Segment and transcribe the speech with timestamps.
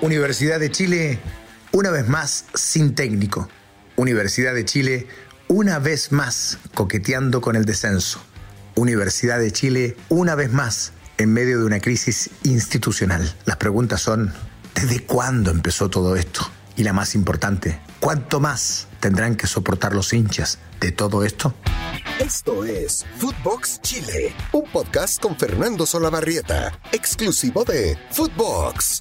[0.00, 1.18] Universidad de Chile,
[1.72, 3.48] una vez más sin técnico.
[3.96, 5.08] Universidad de Chile,
[5.48, 8.20] una vez más coqueteando con el descenso.
[8.76, 13.34] Universidad de Chile, una vez más en medio de una crisis institucional.
[13.44, 14.32] Las preguntas son,
[14.72, 16.48] ¿desde cuándo empezó todo esto?
[16.76, 21.56] Y la más importante, ¿cuánto más tendrán que soportar los hinchas de todo esto?
[22.20, 29.00] Esto es Footbox Chile, un podcast con Fernando Solabarrieta, exclusivo de Footbox.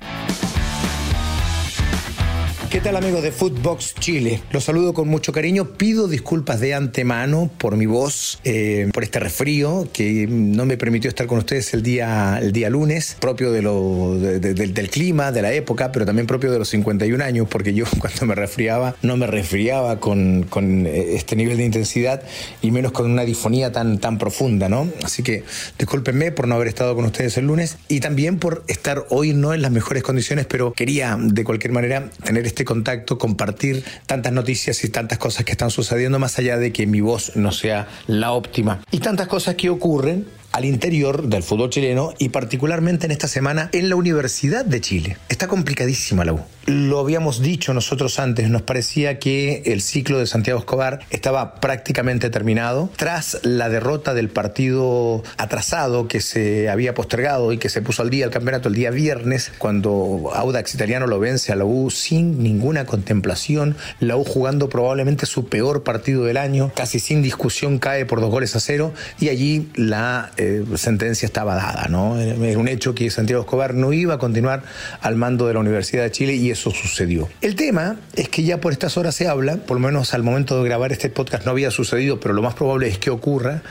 [2.69, 4.41] ¿Qué tal amigos de Footbox Chile?
[4.51, 5.77] Los saludo con mucho cariño.
[5.77, 11.07] Pido disculpas de antemano por mi voz, eh, por este resfrío que no me permitió
[11.07, 16.05] estar con ustedes el día, el día lunes, propio del clima, de la época, pero
[16.05, 20.43] también propio de los 51 años, porque yo cuando me resfriaba no me resfriaba con,
[20.43, 22.21] con eh, este nivel de intensidad
[22.61, 24.89] y menos con una difonía tan, tan profunda, ¿no?
[25.05, 25.45] Así que
[25.79, 29.53] discúlpenme por no haber estado con ustedes el lunes y también por estar hoy no
[29.53, 34.33] en las mejores condiciones, pero quería de cualquier manera tener este este contacto, compartir tantas
[34.33, 37.87] noticias y tantas cosas que están sucediendo más allá de que mi voz no sea
[38.07, 38.81] la óptima.
[38.89, 40.25] Y tantas cosas que ocurren
[40.57, 45.17] al interior del fútbol chileno y particularmente en esta semana en la Universidad de Chile.
[45.29, 46.39] Está complicadísima la U.
[46.65, 52.29] Lo habíamos dicho nosotros antes, nos parecía que el ciclo de Santiago Escobar estaba prácticamente
[52.29, 58.01] terminado tras la derrota del partido atrasado que se había postergado y que se puso
[58.01, 61.89] al día el campeonato el día viernes cuando Audax Italiano lo vence a la U
[61.89, 67.79] sin ninguna contemplación, la U jugando probablemente su peor partido del año, casi sin discusión
[67.79, 68.91] cae por dos goles a cero
[69.21, 72.19] y allí la eh, sentencia estaba dada, ¿no?
[72.19, 74.63] Era un hecho que Santiago Escobar no iba a continuar
[75.01, 77.29] al mando de la Universidad de Chile y eso sucedió.
[77.41, 80.61] El tema es que ya por estas horas se habla, por lo menos al momento
[80.61, 83.61] de grabar este podcast no había sucedido, pero lo más probable es que ocurra,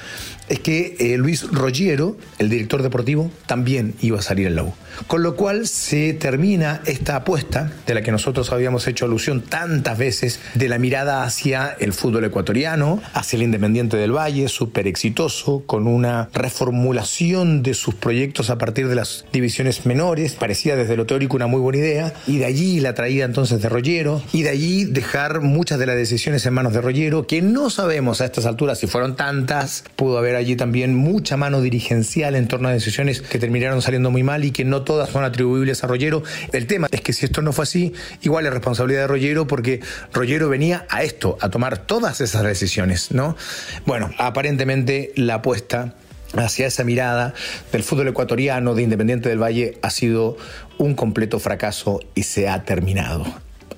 [0.49, 4.67] es que eh, Luis Roggiero, el director deportivo, también iba a salir en la.
[5.07, 9.99] Con lo cual se termina esta apuesta, de la que nosotros habíamos hecho alusión tantas
[9.99, 15.63] veces, de la mirada hacia el fútbol ecuatoriano, hacia el Independiente del Valle, súper exitoso,
[15.67, 16.29] con una
[16.67, 21.47] reformulación de sus proyectos a partir de las divisiones menores, parecía desde lo teórico una
[21.47, 25.43] muy buena idea, y de allí la traída entonces de Rollero, y de allí dejar
[25.43, 28.89] muchas de las decisiones en manos de Rollero, que no sabemos a estas alturas si
[28.89, 33.81] fueron tantas, pudo haber allí también mucha mano dirigencial en torno a decisiones que terminaron
[33.81, 36.25] saliendo muy mal y que no todas son atribuibles a Rollero.
[36.53, 39.81] El tema es que si esto no fue así, igual es responsabilidad de Rollero porque
[40.13, 43.37] Rollero venía a esto, a tomar todas esas decisiones, ¿no?
[43.85, 45.95] Bueno, aparentemente la apuesta
[46.37, 47.35] hacia esa mirada
[47.73, 50.37] del fútbol ecuatoriano de Independiente del Valle ha sido
[50.79, 53.25] un completo fracaso y se ha terminado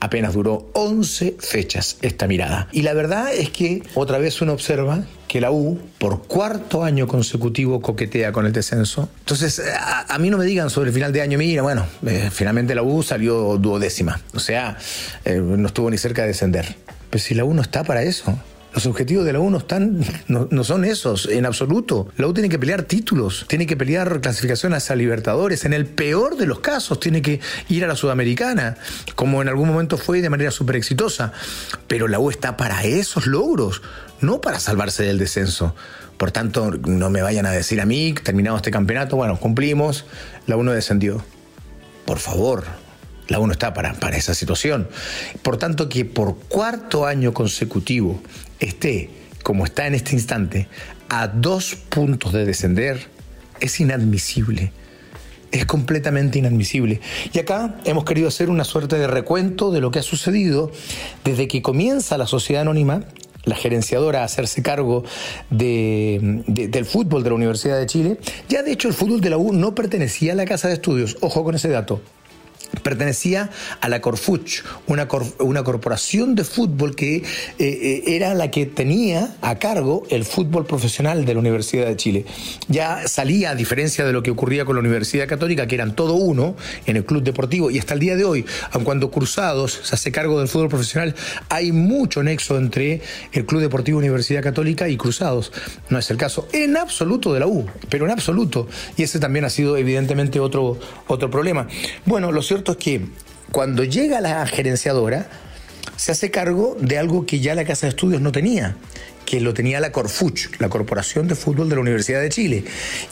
[0.00, 2.68] apenas duró 11 fechas esta mirada.
[2.72, 7.06] Y la verdad es que otra vez uno observa que la U por cuarto año
[7.06, 9.08] consecutivo coquetea con el descenso.
[9.20, 9.62] Entonces,
[10.08, 12.82] a, mí no me digan sobre el final de año, mira, bueno, eh, finalmente la
[12.82, 14.20] U salió duodécima.
[14.34, 14.78] O sea,
[15.24, 16.76] eh, no estuvo ni cerca de descender.
[17.10, 18.38] Pero si la U no está para eso.
[18.78, 22.06] Los objetivos de la U no, están, no, son esos, en absoluto.
[22.16, 25.64] La U tiene que pelear títulos, tiene que pelear clasificaciones a Libertadores.
[25.64, 28.76] En el peor de los casos, tiene que ir a la Sudamericana,
[29.16, 31.32] como en algún momento fue de manera súper exitosa.
[31.88, 33.82] Pero la U está para esos logros,
[34.20, 35.74] no para salvarse del descenso.
[36.16, 40.04] Por tanto, no me vayan a decir a mí, terminamos este campeonato, bueno, cumplimos,
[40.46, 41.24] la U no descendió.
[42.04, 42.62] Por favor,
[43.26, 44.88] la UNO está para, para esa situación.
[45.42, 48.22] Por tanto, que por cuarto año consecutivo
[48.60, 49.10] esté,
[49.42, 50.68] como está en este instante,
[51.08, 53.08] a dos puntos de descender,
[53.60, 54.72] es inadmisible.
[55.50, 57.00] Es completamente inadmisible.
[57.32, 60.70] Y acá hemos querido hacer una suerte de recuento de lo que ha sucedido
[61.24, 63.04] desde que comienza la sociedad anónima
[63.44, 65.04] la gerenciadora a hacerse cargo
[65.48, 68.18] de, del fútbol de la Universidad de Chile.
[68.48, 71.16] Ya de hecho el fútbol de la U no pertenecía a la Casa de Estudios,
[71.22, 72.02] ojo con ese dato
[72.82, 75.08] pertenecía a la Corfuch, una,
[75.38, 77.24] una corporación de fútbol que eh,
[77.58, 82.24] eh, era la que tenía a cargo el fútbol profesional de la Universidad de Chile.
[82.68, 86.14] Ya salía, a diferencia de lo que ocurría con la Universidad Católica, que eran todo
[86.14, 86.56] uno
[86.86, 90.12] en el club deportivo, y hasta el día de hoy, aun cuando Cruzados se hace
[90.12, 91.14] cargo del fútbol profesional,
[91.48, 93.00] hay mucho nexo entre
[93.32, 95.52] el Club Deportivo Universidad Católica y Cruzados.
[95.88, 98.68] No es el caso en absoluto de la U, pero en absoluto.
[98.96, 101.66] Y ese también ha sido evidentemente otro, otro problema.
[102.04, 103.06] Bueno, lo cierto es que
[103.52, 105.28] cuando llega la gerenciadora,
[105.96, 108.76] se hace cargo de algo que ya la Casa de Estudios no tenía,
[109.26, 112.64] que lo tenía la Corfuch, la Corporación de Fútbol de la Universidad de Chile.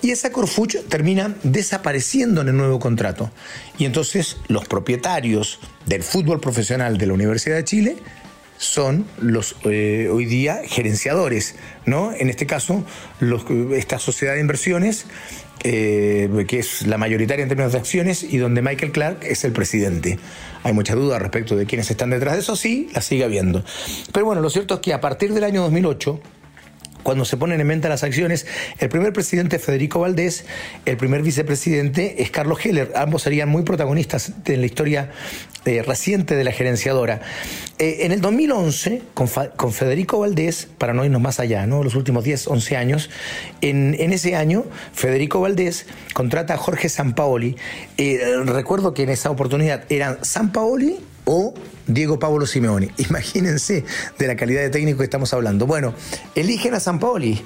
[0.03, 3.31] Y esa Corfuch termina desapareciendo en el nuevo contrato.
[3.77, 7.97] Y entonces los propietarios del fútbol profesional de la Universidad de Chile
[8.59, 12.13] son los eh, hoy día gerenciadores, ¿no?
[12.13, 12.85] En este caso,
[13.21, 13.45] los,
[13.75, 15.07] esta sociedad de inversiones,
[15.65, 19.53] eh, que es la mayoritaria en términos de acciones, y donde Michael Clark es el
[19.53, 20.19] presidente.
[20.63, 23.65] Hay mucha duda respecto de quiénes están detrás de eso, sí, la sigue habiendo.
[24.13, 26.21] Pero bueno, lo cierto es que a partir del año 2008,
[27.07, 28.47] cuando se ponen en venta las acciones,
[28.81, 30.45] el primer presidente es Federico Valdés,
[30.87, 32.91] el primer vicepresidente es Carlos Heller.
[32.97, 35.13] Ambos serían muy protagonistas en la historia
[35.67, 37.21] eh, reciente de la gerenciadora.
[37.79, 41.85] Eh, en el 2011, con, Federico Valdés, para no irnos más allá, ¿no?
[41.85, 43.09] los últimos 10, 11 años,
[43.61, 47.55] en, ese año, Federico Valdés contrata a Jorge Sampaoli.
[47.99, 51.53] Eh, recuerdo que en esa oportunidad eran Sampaoli o
[51.87, 52.91] Diego Pablo Simeone.
[52.97, 53.85] Imagínense
[54.19, 55.67] de la calidad de técnico que estamos hablando.
[55.67, 55.93] Bueno,
[56.35, 57.43] eligen a San Paoli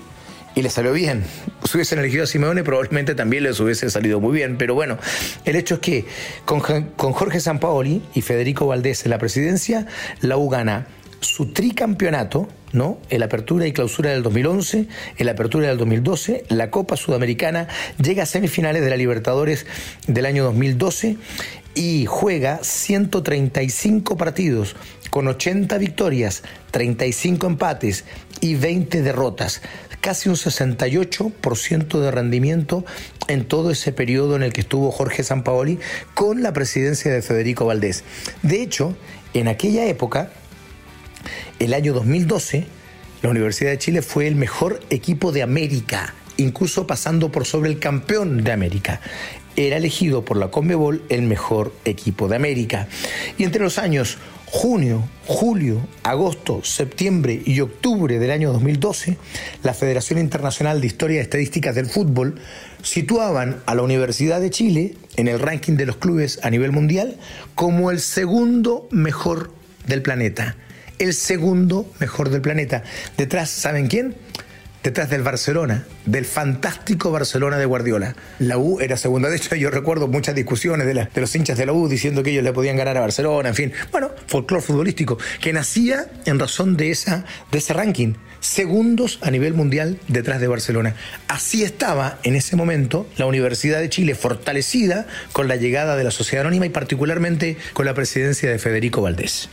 [0.54, 1.24] y le salió bien.
[1.64, 4.56] Si hubiesen elegido a Simeone, probablemente también les hubiese salido muy bien.
[4.58, 4.98] Pero bueno,
[5.44, 6.04] el hecho es que
[6.44, 9.86] con, con Jorge Sampaoli y Federico Valdés en la presidencia,
[10.20, 10.86] la U gana
[11.20, 12.98] su tricampeonato, ¿no?
[13.10, 14.86] El apertura y clausura del 2011,
[15.18, 17.68] el apertura del 2012, la Copa Sudamericana,
[18.02, 19.66] llega a semifinales de la Libertadores
[20.06, 21.16] del año 2012
[21.74, 24.76] y juega 135 partidos
[25.10, 28.04] con 80 victorias, 35 empates
[28.40, 29.60] y 20 derrotas.
[30.00, 32.84] Casi un 68% de rendimiento
[33.28, 35.78] en todo ese periodo en el que estuvo Jorge Sampaoli
[36.14, 38.04] con la presidencia de Federico Valdés.
[38.42, 38.96] De hecho,
[39.34, 40.30] en aquella época,
[41.58, 42.66] el año 2012,
[43.22, 47.78] la Universidad de Chile fue el mejor equipo de América incluso pasando por sobre el
[47.78, 49.02] campeón de América
[49.56, 52.88] era elegido por la Conmebol el mejor equipo de América.
[53.38, 59.16] Y entre los años junio, julio, agosto, septiembre y octubre del año 2012,
[59.62, 62.40] la Federación Internacional de Historia y Estadísticas del Fútbol
[62.82, 67.16] situaban a la Universidad de Chile en el ranking de los clubes a nivel mundial
[67.54, 69.52] como el segundo mejor
[69.86, 70.56] del planeta.
[71.00, 72.84] El segundo mejor del planeta.
[73.16, 74.14] Detrás, ¿saben quién?
[74.82, 78.16] detrás del Barcelona, del fantástico Barcelona de Guardiola.
[78.38, 79.28] La U era segunda.
[79.28, 82.44] De hecho, yo recuerdo muchas discusiones de, los hinchas de la U diciendo que ellos
[82.44, 83.72] le podían ganar a Barcelona, en fin.
[83.92, 88.14] Bueno, folclore futbolístico, que nacía en razón de, esa, de ese ranking.
[88.40, 90.94] Segundos a nivel mundial detrás de Barcelona.
[91.28, 96.10] Así estaba en ese momento la Universidad de Chile fortalecida con la llegada de la
[96.10, 99.50] sociedad anónima y particularmente con la presidencia de Federico Valdés.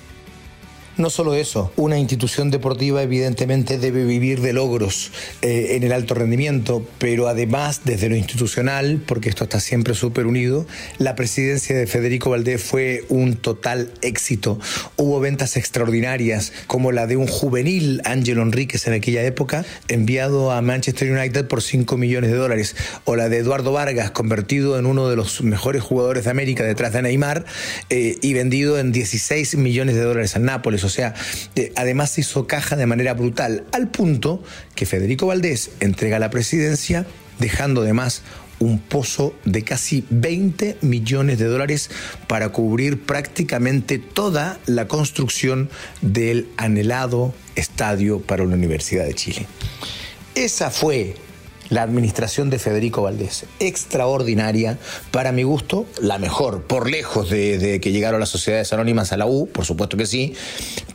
[0.98, 5.12] No solo eso, una institución deportiva evidentemente debe vivir de logros
[5.44, 10.26] eh, en el alto rendimiento, pero además desde lo institucional, porque esto está siempre súper
[10.26, 10.66] unido,
[10.98, 14.60] la presidencia de Federico Valdés fue un total éxito.
[14.96, 20.64] Hubo ventas extraordinarias, como la de un juvenil Ángel Enríquez en aquella época, enviado a
[20.64, 25.10] Manchester United por 5 millones de dólares, o la de Eduardo Vargas, convertido en uno
[25.10, 27.46] de los mejores jugadores de América detrás de Neymar,
[27.92, 31.13] eh, y vendido en 16 millones de dólares al Nápoles o sea,
[31.75, 34.44] además hizo caja de manera brutal, al punto
[34.75, 37.06] que Federico Valdés entrega la presidencia,
[37.39, 38.24] dejando además
[38.60, 41.92] un pozo de casi 20 millones de dólares
[42.28, 45.69] para cubrir prácticamente toda la construcción
[46.01, 49.45] del anhelado estadio para la Universidad de Chile.
[50.34, 51.16] Esa fue
[51.69, 53.46] la administración de Federico Valdés.
[53.60, 54.78] Extraordinaria,
[55.12, 59.25] para mi gusto, la mejor, por lejos de, que llegaron las sociedades anónimas a la
[59.25, 60.34] U, por supuesto que sí,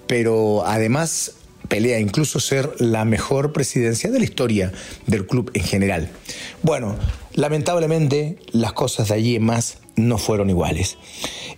[0.07, 1.33] pero además
[1.69, 4.73] pelea incluso ser la mejor presidencia de la historia
[5.07, 6.11] del club en general.
[6.63, 6.97] Bueno,
[7.35, 10.99] lamentablemente las cosas de allí más no fueron iguales.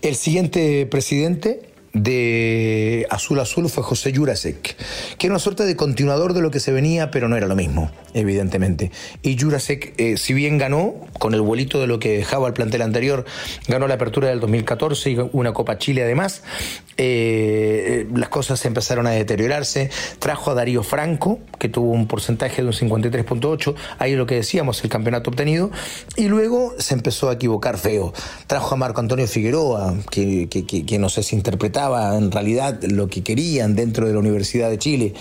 [0.03, 4.77] El siguiente presidente de Azul Azul fue José Jurasek,
[5.17, 7.55] que era una suerte de continuador de lo que se venía, pero no era lo
[7.55, 8.91] mismo, evidentemente.
[9.23, 12.83] Y Jurasek, eh, si bien ganó, con el vuelito de lo que dejaba el plantel
[12.83, 13.25] anterior,
[13.69, 16.43] ganó la apertura del 2014 y una Copa Chile además,
[16.97, 19.91] eh, las cosas empezaron a deteriorarse.
[20.19, 24.83] Trajo a Darío Franco, que tuvo un porcentaje de un 53.8, ahí lo que decíamos,
[24.83, 25.71] el campeonato obtenido,
[26.17, 28.13] y luego se empezó a equivocar feo.
[28.49, 31.84] Trajo a Marco Antonio Figueroa, que, que no sé si interpretaba
[32.17, 35.15] en realidad lo que querían dentro de la Universidad de Chile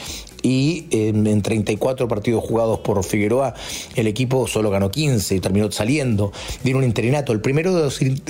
[0.43, 3.55] y en 34 partidos jugados por Figueroa
[3.96, 6.32] el equipo solo ganó 15 y terminó saliendo.
[6.63, 7.84] Dieron un interinato, el primero de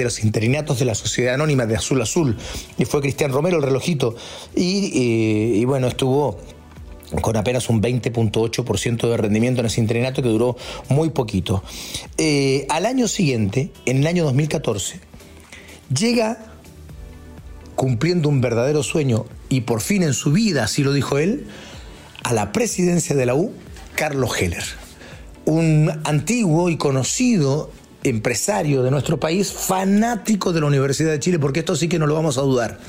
[0.04, 2.38] los, interinatos de la Sociedad Anónima de Azul Azul,
[2.78, 4.16] y fue Cristian Romero el relojito.
[4.56, 6.38] Y, eh, bueno, estuvo
[7.22, 10.56] con apenas un 20.8% de rendimiento en ese interinato que duró
[10.90, 11.63] muy poquito.
[12.18, 15.00] Eh, al año siguiente, en el año 2014,
[15.96, 16.53] llega
[17.75, 21.46] cumpliendo un verdadero sueño y por fin en su vida, así lo dijo él,
[22.24, 23.51] a la presidencia de la U,
[23.96, 24.63] Carlos Heller,
[25.46, 27.72] un antiguo y conocido
[28.03, 32.08] empresario de nuestro país, fanático de la Universidad de Chile, porque esto sí que no
[32.08, 32.80] lo vamos a dudar.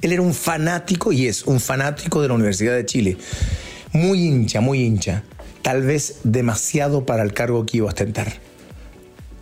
[0.00, 3.16] Él era un fanático y es un fanático de la Universidad de Chile.
[3.92, 5.24] Muy hincha, muy hincha.
[5.62, 8.32] Tal vez demasiado para el cargo que iba a ostentar.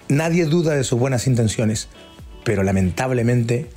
[0.08, 1.88] Nadie duda de sus buenas intenciones,
[2.44, 3.68] pero lamentablemente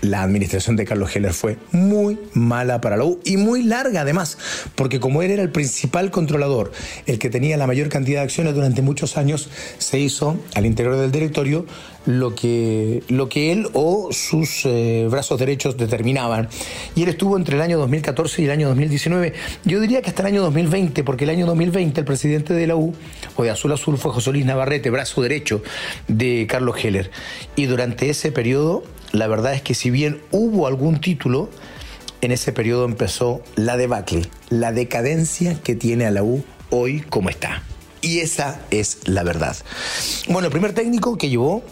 [0.00, 4.38] la administración de Carlos Heller fue muy mala para la U y muy larga además,
[4.74, 6.72] porque como él era el principal controlador,
[7.06, 10.96] el que tenía la mayor cantidad de acciones durante muchos años, se hizo al interior
[10.96, 11.66] del directorio
[12.06, 16.48] lo que, lo que él o sus eh, brazos derechos determinaban.
[16.94, 19.34] Y él estuvo entre el año 2014 y el año 2019.
[19.64, 22.76] Yo diría que hasta el año 2020, porque el año 2020 el presidente de la
[22.76, 22.94] U,
[23.36, 25.62] o de Azul Azul, fue José Luis Navarrete, brazo derecho
[26.06, 27.10] de Carlos Heller.
[27.56, 31.48] Y durante ese periodo la verdad es que si bien hubo algún título,
[32.20, 37.30] en ese periodo empezó la debacle, la decadencia que tiene a la U hoy como
[37.30, 37.62] está.
[38.00, 39.56] Y esa es la verdad.
[40.28, 41.62] Bueno, el primer técnico que llevó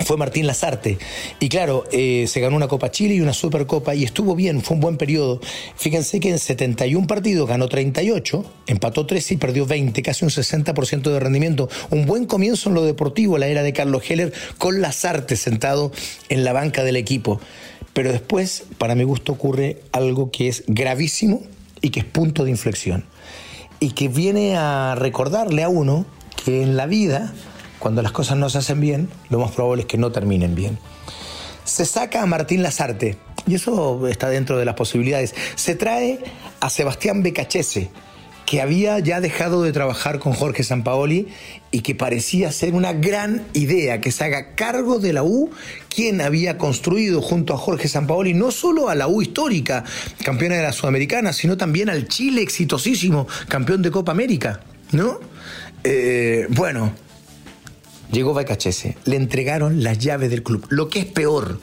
[0.00, 0.98] fue Martín Lazarte.
[1.40, 4.74] Y claro, eh, se ganó una Copa Chile y una Supercopa y estuvo bien, fue
[4.74, 5.40] un buen periodo.
[5.76, 11.02] Fíjense que en 71 partidos ganó 38, empató 13 y perdió 20, casi un 60%
[11.02, 11.68] de rendimiento.
[11.90, 15.92] Un buen comienzo en lo deportivo, la era de Carlos Heller, con Lazarte sentado
[16.28, 17.40] en la banca del equipo.
[17.92, 21.42] Pero después, para mi gusto, ocurre algo que es gravísimo
[21.80, 23.04] y que es punto de inflexión.
[23.78, 26.04] Y que viene a recordarle a uno
[26.44, 27.32] que en la vida
[27.78, 30.78] cuando las cosas no se hacen bien, lo más probable es que no terminen bien.
[31.64, 33.16] Se saca a Martín Lazarte,
[33.46, 35.34] y eso está dentro de las posibilidades.
[35.54, 36.20] Se trae
[36.60, 37.90] a Sebastián Becachese,
[38.46, 41.28] que había ya dejado de trabajar con Jorge Sampaoli
[41.70, 45.50] y que parecía ser una gran idea que se haga cargo de la U
[45.88, 49.84] quien había construido junto a Jorge Sampaoli no solo a la U histórica,
[50.24, 54.60] campeona de la Sudamericana, sino también al Chile exitosísimo, campeón de Copa América,
[54.92, 55.20] ¿no?
[55.82, 56.92] Eh, bueno,
[58.10, 60.66] Llegó Baicachese, le entregaron las llaves del club.
[60.68, 61.58] Lo que es peor,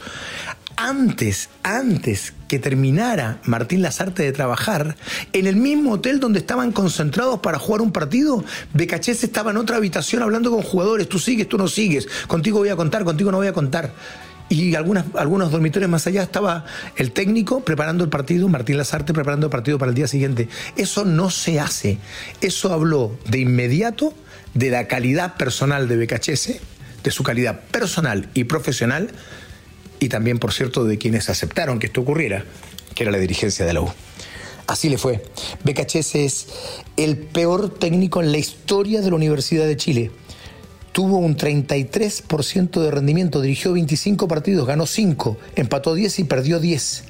[0.75, 4.95] antes, antes que terminara Martín Lazarte de trabajar,
[5.31, 8.43] en el mismo hotel donde estaban concentrados para jugar un partido,
[8.73, 12.69] Becachese estaba en otra habitación hablando con jugadores, tú sigues, tú no sigues, contigo voy
[12.69, 13.93] a contar, contigo no voy a contar.
[14.49, 16.65] Y algunos dormitorios más allá estaba
[16.97, 20.49] el técnico preparando el partido, Martín Lazarte preparando el partido para el día siguiente.
[20.75, 21.99] Eso no se hace.
[22.41, 24.13] Eso habló de inmediato
[24.53, 26.61] de la calidad personal de Becachese,
[27.03, 29.11] de su calidad personal y profesional,
[29.99, 32.43] y también, por cierto, de quienes aceptaron que esto ocurriera,
[32.95, 33.91] que era la dirigencia de la U.
[34.67, 35.23] Así le fue.
[35.63, 36.47] Becachese es
[36.97, 40.11] el peor técnico en la historia de la Universidad de Chile.
[40.91, 47.03] Tuvo un 33% de rendimiento, dirigió 25 partidos, ganó 5, empató 10 y perdió 10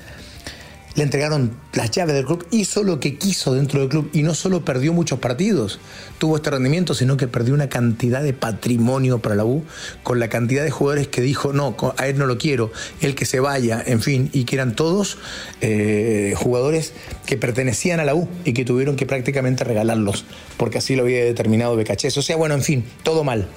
[0.95, 4.33] le entregaron las llaves del club, hizo lo que quiso dentro del club y no
[4.33, 5.79] solo perdió muchos partidos,
[6.17, 9.63] tuvo este rendimiento, sino que perdió una cantidad de patrimonio para la U,
[10.03, 13.25] con la cantidad de jugadores que dijo, no, a él no lo quiero, él que
[13.25, 15.17] se vaya, en fin, y que eran todos
[15.61, 16.93] eh, jugadores
[17.25, 20.25] que pertenecían a la U y que tuvieron que prácticamente regalarlos,
[20.57, 22.17] porque así lo había determinado Becachés.
[22.17, 23.47] O sea, bueno, en fin, todo mal.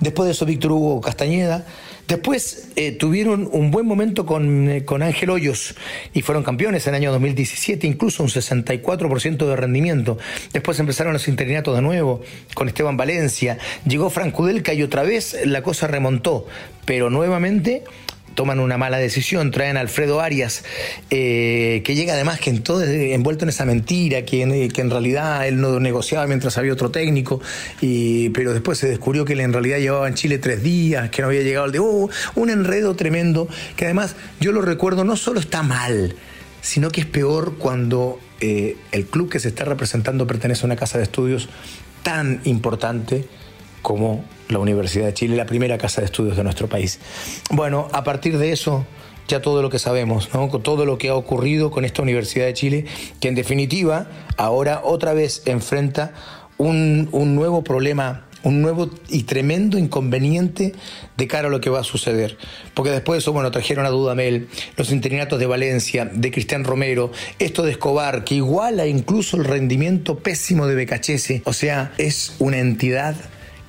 [0.00, 1.64] Después de eso, Víctor Hugo Castañeda
[2.08, 5.74] Después eh, tuvieron un buen momento con, eh, con, Ángel Hoyos
[6.12, 10.18] y fueron campeones en el año 2017, incluso un 64% de rendimiento.
[10.52, 12.20] Después empezaron los interinatos de nuevo
[12.54, 13.58] con Esteban Valencia.
[13.86, 16.46] Llegó Frank Kudelka y otra vez la cosa remontó,
[16.84, 17.84] pero nuevamente
[18.34, 20.64] toman una mala decisión, traen a Alfredo Arias,
[21.10, 24.90] eh, que llega además que en todo envuelto en esa mentira, que en, que en,
[24.90, 27.40] realidad él no negociaba mientras había otro técnico,
[27.80, 31.22] y, pero después se descubrió que él en realidad llevaba en Chile tres días, que
[31.22, 35.16] no había llegado al de uh, un enredo tremendo, que además yo lo recuerdo, no
[35.16, 36.14] solo está mal,
[36.60, 40.76] sino que es peor cuando eh, el club que se está representando pertenece a una
[40.76, 41.48] casa de estudios
[42.02, 43.26] tan importante
[43.84, 46.98] como la Universidad de Chile, la primera casa de estudios de nuestro país.
[47.50, 48.86] Bueno, a partir de eso,
[49.28, 50.48] ya todo lo que sabemos, ¿no?
[50.48, 52.86] todo lo que ha ocurrido con esta Universidad de Chile,
[53.20, 56.14] que en definitiva ahora otra vez enfrenta
[56.56, 60.74] un, nuevo problema un nuevo y tremendo inconveniente
[61.16, 62.36] de cara a lo que va a suceder.
[62.74, 67.10] Porque después de eso, bueno, trajeron a Dudamel, los interinatos de Valencia, de Cristian Romero,
[67.38, 71.40] esto de Escobar, que iguala incluso el rendimiento pésimo de Becachese.
[71.46, 73.16] O sea, es una entidad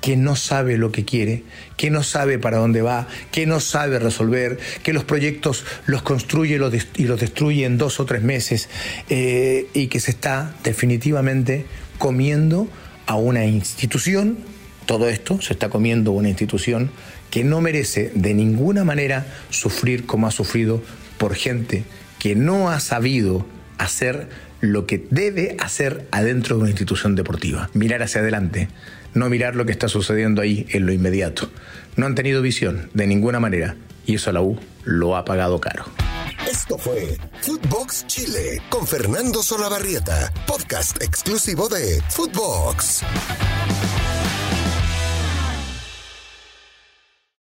[0.00, 1.42] que no sabe lo que quiere,
[1.76, 6.56] que no sabe para dónde va, que no sabe resolver, que los proyectos los construye
[6.96, 8.68] y los destruye en dos o tres meses
[9.08, 11.66] eh, y que se está definitivamente
[11.98, 12.68] comiendo
[13.06, 14.38] a una institución,
[14.84, 16.90] todo esto se está comiendo una institución
[17.30, 20.82] que no merece de ninguna manera sufrir como ha sufrido
[21.18, 21.84] por gente
[22.18, 23.46] que no ha sabido
[23.78, 24.28] hacer
[24.60, 28.68] lo que debe hacer adentro de una institución deportiva, mirar hacia adelante,
[29.16, 31.50] no mirar lo que está sucediendo ahí en lo inmediato.
[31.96, 35.60] No han tenido visión de ninguna manera y eso a la U lo ha pagado
[35.60, 35.86] caro.
[36.48, 43.02] Esto fue Footbox Chile con Fernando Solabarrieta, podcast exclusivo de Footbox.